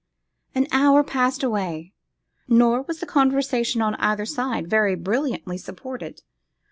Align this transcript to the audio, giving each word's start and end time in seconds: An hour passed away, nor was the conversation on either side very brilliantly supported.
An 0.55 0.65
hour 0.71 1.03
passed 1.03 1.43
away, 1.43 1.93
nor 2.47 2.81
was 2.81 2.99
the 3.01 3.05
conversation 3.05 3.83
on 3.83 3.93
either 3.99 4.25
side 4.25 4.67
very 4.67 4.95
brilliantly 4.95 5.59
supported. 5.59 6.23